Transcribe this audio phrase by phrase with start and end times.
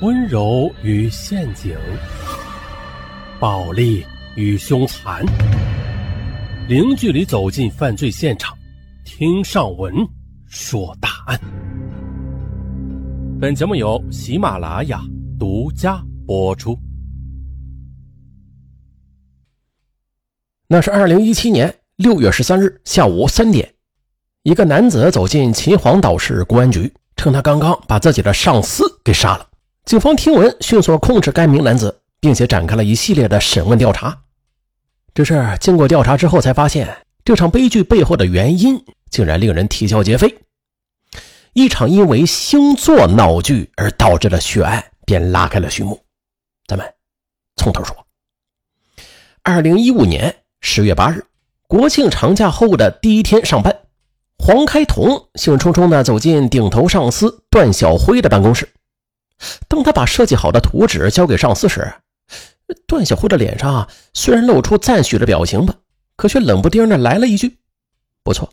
[0.00, 1.76] 温柔与陷阱，
[3.38, 4.02] 暴力
[4.34, 5.22] 与凶残，
[6.66, 8.56] 零距离走进犯罪现场，
[9.04, 9.94] 听上文
[10.46, 11.38] 说大案。
[13.38, 15.02] 本节目由喜马拉雅
[15.38, 16.74] 独家播出。
[20.66, 23.70] 那是二零一七年六月十三日下午三点，
[24.44, 29.49] 一个男子走进秦皇岛市公安局，称他刚刚把自己的上司给杀了。
[29.84, 34.16] 警方听闻，迅速控制该名男子，并且展开了一系列的审问调查。
[35.14, 40.38] 只是经过调查之后，才发现这场悲剧背后的原因竟然令人啼笑皆非。
[41.54, 46.00] 一场因为星座闹剧而导致的血案便拉开了序幕。
[46.68, 46.86] 咱们
[47.56, 47.96] 从头说。
[49.42, 51.24] 二零一五年十月八日，
[51.66, 53.76] 国庆长假后的第一天上班，
[54.38, 58.68] 黄开同兴冲冲地走进顶头上司段小辉的办公室。
[59.68, 61.92] 当他把设计好的图纸交给上司时，
[62.86, 65.74] 段小辉的脸上虽然露出赞许的表情吧，
[66.16, 67.58] 可却冷不丁的来了一句
[68.22, 68.52] ：“不错，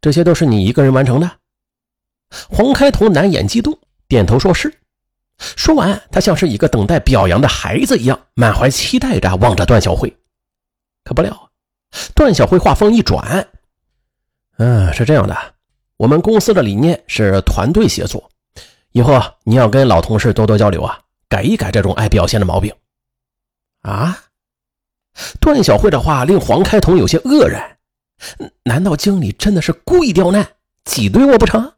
[0.00, 1.30] 这些都是你一个人完成的。”
[2.48, 4.72] 黄开头难掩激动，点头说是。
[5.38, 10.14] 说完，他像是一个等待表扬的孩子一样，满怀期待着望着段小辉。
[11.04, 11.50] 可不料，
[12.14, 13.48] 段小辉话锋一转
[14.58, 15.36] ：“嗯，是这样的，
[15.96, 18.30] 我们公司的理念是团队协作。”
[18.96, 22.74] 以后你要跟老同事多多交流啊，改一改这种爱表现的毛病。
[23.82, 24.24] 啊！
[25.38, 27.76] 段小慧的话令黄开同有些愕然，
[28.64, 30.48] 难道经理真的是故意刁难，
[30.86, 31.74] 挤兑我不成？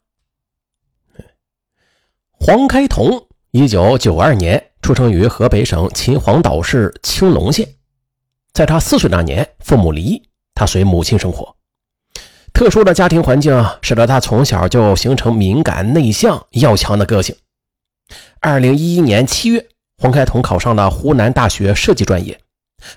[2.30, 7.68] 黄开同，一九九二年出生于河北省秦皇岛市青龙县，
[8.52, 10.22] 在他四岁那年，父母离异，
[10.54, 11.57] 他随母亲生活。
[12.58, 17.36] 特殊的家庭环境使得他从小就形成敏感、内向、要强的个性。
[18.40, 19.64] 二零一一年七月，
[19.98, 22.36] 黄开同考上了湖南大学设计专业。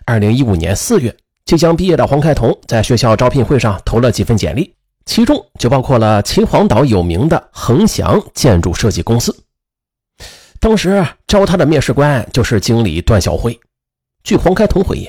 [0.04, 4.74] 二零一五年四月，即将毕业的黄开同在学校招聘会上投了几份简历，
[5.06, 9.44] 其中就包括了秦皇岛有名的恒祥建筑设计公司。
[10.60, 13.60] 当时招他的面试官就是经理段小辉。
[14.24, 15.08] 据黄开同回忆，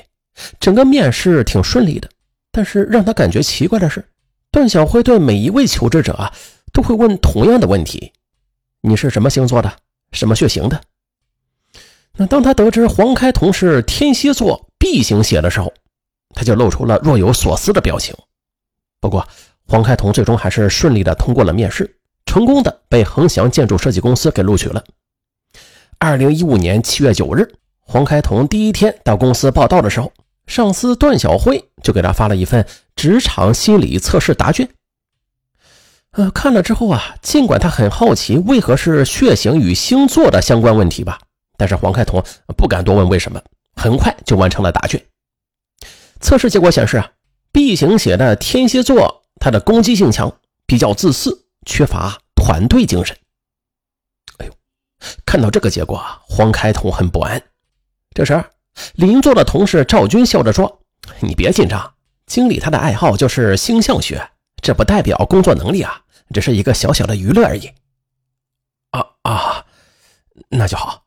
[0.60, 2.06] 整个面试挺顺利的，
[2.52, 4.04] 但是让他感觉奇怪的是。
[4.52, 6.32] 段小辉对每一位求职者啊，
[6.74, 8.12] 都会问同样的问题
[8.82, 9.72] ：“你是什么星座的？
[10.12, 10.78] 什么血型的？”
[12.16, 15.72] 那当他得知黄开同是天蝎座 B 型血的时候，
[16.34, 18.14] 他就露出了若有所思的表情。
[19.00, 19.26] 不过，
[19.66, 21.96] 黄开同最终还是顺利的通过了面试，
[22.26, 24.84] 成功的被恒祥建筑设计公司给录取了。
[25.98, 30.12] 二零一五年七月九日，黄开同第一天到公司报道的时候。
[30.52, 34.68] 上司段小辉就给他发了一份职场心理测试答卷。
[36.10, 41.18] 呃，看了之后啊，尽管他很好奇为何是血型与星座的相关问题吧，
[41.56, 42.22] 但是黄开同
[42.54, 43.40] 不敢多问为什么，
[43.76, 45.02] 很快就完成了答卷。
[46.20, 47.10] 测试结果显示啊
[47.50, 50.30] ，B 型血的天蝎座，他的攻击性强，
[50.66, 53.16] 比较自私，缺乏团队精神。
[54.36, 54.52] 哎呦，
[55.24, 57.42] 看到这个结果啊，黄开同很不安。
[58.14, 58.44] 这时。
[58.94, 60.80] 邻座的同事赵军笑着说
[61.20, 61.94] ：“你别紧张，
[62.26, 64.30] 经理他的爱好就是星象学，
[64.62, 66.02] 这不代表工作能力啊，
[66.32, 67.70] 只是一个小小的娱乐而已。”
[68.90, 69.66] 啊啊，
[70.48, 71.04] 那就好。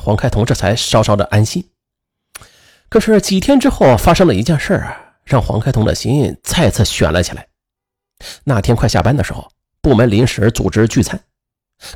[0.00, 1.68] 黄开同这才稍稍的安心。
[2.88, 7.46] 可是几天之后发生了一件事儿，让黄开同的心再次悬了起来。
[8.44, 9.48] 那天快下班的时候，
[9.80, 11.20] 部门临时组织聚餐，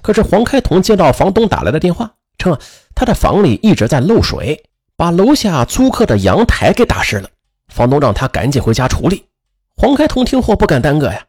[0.03, 2.59] 可是黄开同接到房东打来的电话，称
[2.95, 4.68] 他的房里一直在漏水。
[4.99, 7.31] 把楼下租客的阳台给打湿了，
[7.69, 9.27] 房东让他赶紧回家处理。
[9.77, 11.25] 黄开同听后不敢耽搁呀，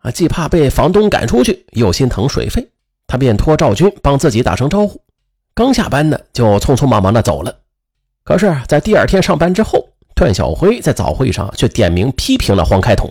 [0.00, 2.68] 啊，既怕被房东赶出去，又心疼水费，
[3.06, 5.00] 他便托赵军帮自己打声招呼。
[5.54, 7.56] 刚下班呢，就匆匆忙忙的走了。
[8.22, 13.10] 可是，在第二天上班之后，段小辉在早会上却点名批评了黄开同，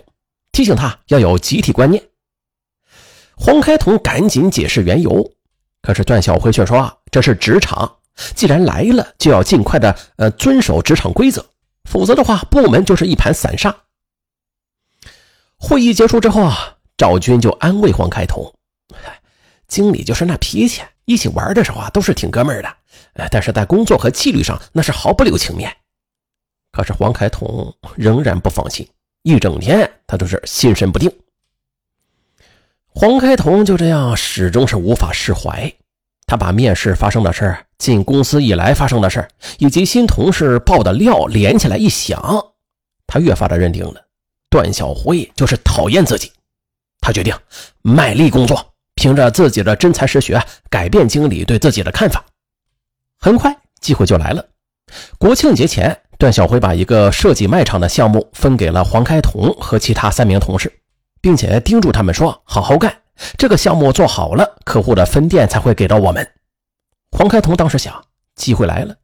[0.52, 2.04] 提醒他要有集体观念。
[3.36, 5.32] 黄开同赶紧解释缘由，
[5.82, 7.92] 可是段小辉却说啊，这是职场。
[8.36, 11.46] 既然来了，就要尽快的呃遵守职场规则，
[11.84, 13.76] 否则的话，部门就是一盘散沙。
[15.58, 18.54] 会议结束之后啊，赵军就安慰黄开同
[19.68, 22.70] ：“经理就是那脾气，一起玩的时候啊，都是挺哥们儿的，
[23.14, 25.76] 呃，但是在工作和纪律上那是毫不留情面。”
[26.72, 28.88] 可是黄开同仍然不放心，
[29.24, 31.10] 一整天他都是心神不定。
[32.88, 35.74] 黄开同就这样始终是无法释怀。
[36.28, 39.28] 他把面试发生的事儿、进公司以来发生的事儿，
[39.60, 42.20] 以及新同事爆的料连起来一想，
[43.06, 44.02] 他越发的认定了
[44.50, 46.32] 段小辉就是讨厌自己。
[47.00, 47.32] 他决定
[47.84, 52.26] 卖力工作，凭着自己的真才实学改变经理对自己的看法。
[53.20, 54.44] 很快，机会就来了。
[55.20, 60.72] 国庆节前，段小辉把一个设计卖场的项目分给了黄开同和其他三名同事，
[61.22, 62.96] 并且叮嘱他们说：“好好干，
[63.38, 66.28] 这个项目做好了，客户的分店才会给到我们。”
[67.12, 68.04] 黄开同当时想，
[68.36, 68.96] 机会来了。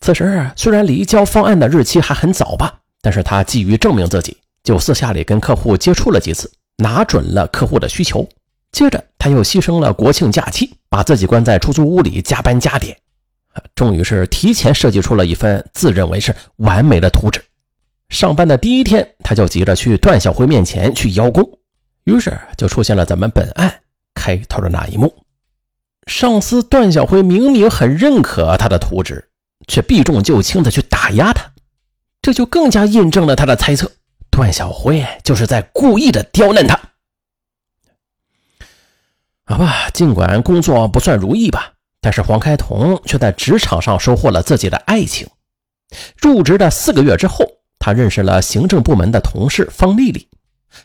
[0.00, 8.28] 此时虽然离交方案的日期还很早吧，但是他急于证明自己，就私下里跟客户接触了几次，拿准了客户的需求。
[8.72, 12.96] 接着他又牺牲了国庆假期，把自己关在出租屋里加班加点，
[13.74, 17.40] 终于是提前设计出了一份自认为是完美的图纸。
[18.08, 21.48] 上班的第一天，他就急着去段小辉面前去邀功，
[22.04, 23.80] 于是就出现了咱们本案
[24.14, 25.24] 开头的那一幕。
[26.06, 29.26] 上司段小辉明明很认可他的图纸。
[29.68, 31.52] 却避重就轻的去打压他，
[32.22, 33.92] 这就更加印证了他的猜测：
[34.30, 36.80] 段小辉就是在故意的刁难他。
[39.44, 45.28] 好吧，尽管工作不算如意吧，但是黄开同却在职场上收获了自己的爱情。
[46.16, 47.44] 入职的四个月之后，
[47.78, 50.26] 他认识了行政部门的同事方丽丽。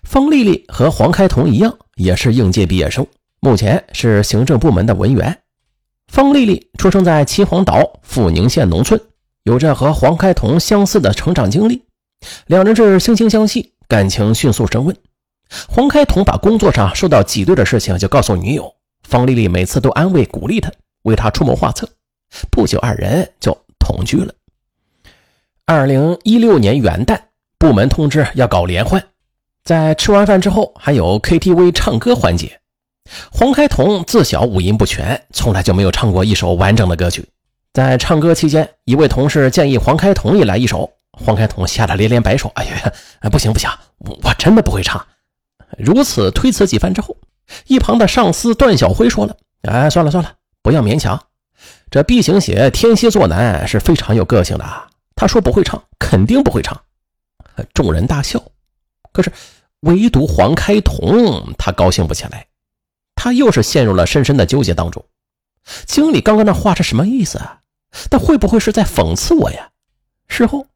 [0.04, 3.06] 方丽丽和黄开同一样，也是应届毕业生，
[3.40, 5.38] 目前是行政部门的文员。
[6.08, 9.00] 方丽丽出生在秦皇岛阜宁县农村，
[9.44, 11.84] 有着和黄开同相似的成长经历，
[12.48, 14.96] 两人是惺惺相惜，感情迅速升温。
[15.68, 18.74] 黄开同把工作上受到挤兑的事情就告诉女友
[19.04, 20.72] 方丽丽，每次都安慰鼓励他，
[21.04, 21.88] 为他出谋划策。
[22.50, 24.34] 不久，二人就同居了。
[25.66, 27.20] 二零一六年元旦，
[27.58, 29.04] 部门通知要搞联欢，
[29.66, 32.62] 在吃完饭之后还有 KTV 唱歌环节。
[33.32, 37.28] 黄开同自小五音不全，从来就没有唱过一首完整的歌曲。
[37.74, 42.94] 在唱歌期间，一位同事建议黄开同也来一首，黄开同吓得连连摆手：“哎呀，
[43.32, 43.68] 不行不行，
[43.98, 45.04] 我真的不会唱。”
[45.80, 47.18] 如此推辞几番之后，
[47.66, 49.36] 一旁的上司段小辉说了
[49.68, 50.32] ：“哎，算了算了，
[50.62, 51.20] 不要勉强。
[51.90, 54.66] 这 B 型血天蝎座男是非常有个性的，
[55.16, 56.80] 他说不会唱，肯定不会唱。”
[57.74, 58.42] 众人大笑，
[59.12, 59.32] 可是
[59.86, 62.46] 唯独黄开同他高兴不起来。
[63.16, 65.04] 他又是陷入了深深的纠结当中。
[65.88, 67.62] 经理刚刚那话是什么意思啊？
[68.12, 69.70] 他会不会是在讽刺我呀？
[70.28, 70.68] 事后，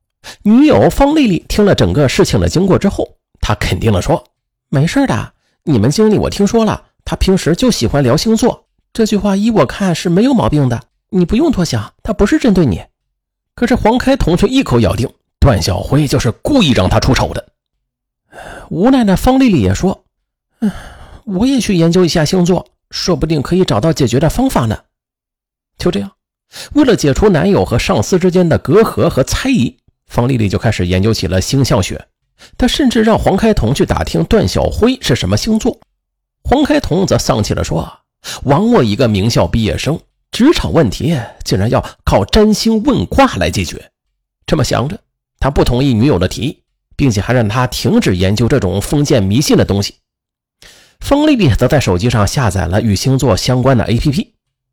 [0.44, 4.24] 女友方丽丽听了整个事情的经过之后，她肯定的说
[4.70, 5.34] ：“没事的，
[5.64, 8.66] 你们经理我听说了，他平时就喜欢聊星座。
[8.94, 12.82] 这句话依我看是没有毛病的，你不用多想，他不是针对你。”
[13.54, 17.46] 可是黄开同却一口咬定段小辉就是故意让他出丑的。
[18.70, 20.04] 无奈的方丽丽也说
[20.62, 20.72] ：“嗯。”
[21.26, 24.80] 我也去研究一下星座，说不定可以找到解决的方法呢。
[25.78, 26.12] 就这样，
[26.74, 29.78] 为了解除男友和上司之间的隔阂和猜疑，
[30.08, 32.08] 方丽丽就开始研究起了星象学。
[32.58, 35.80] 她甚至让黄开同去打听段小辉是什么星座。
[36.44, 37.88] 黄开同则丧气地说
[38.46, 40.00] ：“枉我一个名校毕业生，
[40.32, 43.92] 职场问题竟然要靠占星问卦来解决。”
[44.48, 45.00] 这么想着，
[45.40, 46.64] 他不同意女友的提议，
[47.00, 49.96] 并且还让他停止研究这种封建迷信的东西。
[51.00, 54.32] 方丽丽则在手机上下载了与星座相关的 APP，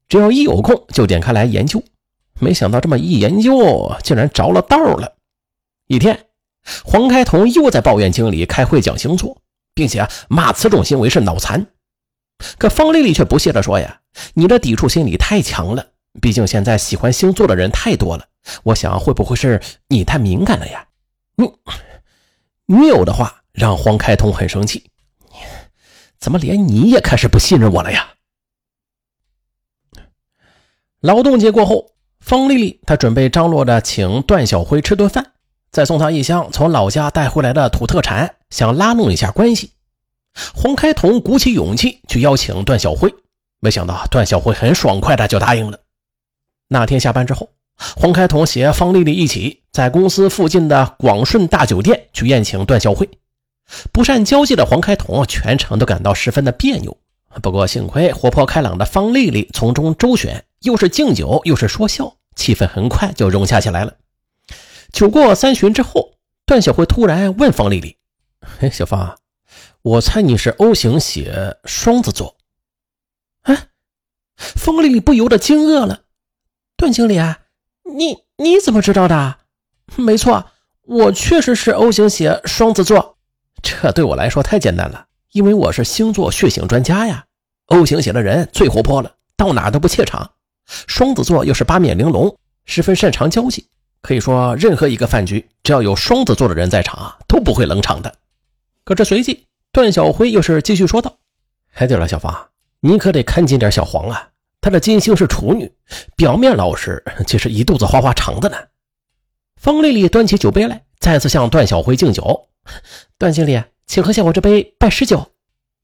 [0.08, 1.81] 只要一有空就点开来研究。
[2.40, 5.14] 没想到这么一研究，竟然着了道了。
[5.87, 6.26] 一天，
[6.84, 9.40] 黄开同又在抱怨经理开会讲星座，
[9.72, 11.69] 并且骂此种行为是脑残。
[12.58, 14.00] 可方丽丽却不屑地说：“呀，
[14.34, 15.87] 你的抵触心理太强了，
[16.20, 18.27] 毕竟现在喜欢星座的人太多了。
[18.65, 20.89] 我想会不会是你太敏感了呀？”
[21.39, 21.44] 你
[22.67, 24.91] 女友的话让黄开通很生气。
[26.19, 28.15] 怎么连你也开始不信任我了呀？
[31.01, 35.35] 劳动节过后，方丽丽她准备张罗着请段小辉吃顿饭，
[35.70, 39.73] 再送他一箱从老家带回来的土特产，想拉拢一下关系。
[40.55, 43.15] 黄开通鼓起勇气去邀请段小辉，
[43.61, 45.79] 没想到段小辉很爽快的就答应了。
[46.69, 53.09] 那天下班之后，黄开同携方丽丽一起在公司附近的广顺大酒店去宴请段小慧。
[53.93, 56.97] 不善交际的黄开同全程都感到十分的别扭，
[57.43, 63.95] 不过幸亏活泼开朗的方丽丽从中周旋，又是敬酒又是说笑，气氛很快就融洽起来了。
[64.93, 66.13] 酒过三巡之后，
[66.47, 67.97] 段小慧突然问方丽丽
[68.61, 69.19] ：“哎， 小方，
[69.83, 72.37] 我猜你是 O 型血，双子座。”
[73.43, 73.67] 哎，
[74.37, 76.03] 方丽丽不由得惊愕了
[76.79, 77.41] ：“段经理啊，
[77.94, 79.36] 你你怎么知道的
[79.96, 80.46] ？”“没错，
[80.82, 83.16] 我确实是 O 型血，双子座。”
[83.62, 87.24] 这对我来说太简单了，因为我是星座血型专家呀。
[87.66, 90.31] O 型血的人最活泼了，到哪都不怯场；
[90.66, 93.66] 双子座又是八面玲珑，十分擅长交际。
[94.02, 98.14] 可以说，任何一个饭局，只要有双子座的人在场啊，都不会冷场的。
[98.84, 101.16] 可这随即，段小辉又是继续说道
[101.74, 102.50] ：“哎，对了，小芳，
[102.81, 104.28] 你可得看紧点小黄啊，
[104.67, 105.73] 他的金星是处女，
[106.17, 108.56] 表面老实，其实一肚子花花肠子呢。
[109.55, 112.49] 方丽丽端起酒杯来，再次向段小辉敬酒。
[113.17, 115.31] 段经理，请喝下我这杯拜师酒。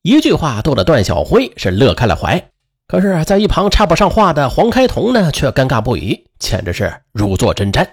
[0.03, 2.51] 一句话逗得段小辉是乐开了怀。
[2.89, 7.87] 可是，在一旁插不上话的黄开同呢，却尴尬不已，简直是如坐针毡。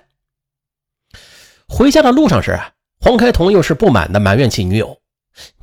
[1.67, 2.59] 回家的路上时，
[2.99, 4.97] 黄开同又是不满的埋怨起女友：“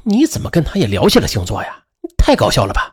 [0.07, 1.83] 你怎么跟他也聊起了星座呀？
[2.17, 2.93] 太搞笑了吧！”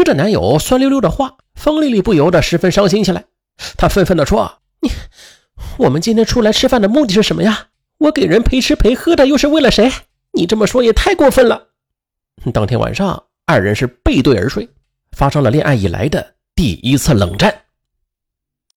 [0.00, 3.26] 听着男友酸溜溜的话，方丽丽不由得十分伤心起来。
[3.76, 4.90] 她愤愤地说：“你，
[5.76, 7.66] 我们今天出来吃饭的目的是什么呀？
[7.98, 9.92] 我给人陪吃陪喝的又是为了谁？
[10.32, 11.66] 你这么说也太过分了。”
[12.54, 14.66] 当天晚上，二人是背对而睡，
[15.14, 17.54] 发生了恋爱以来的第一次冷战。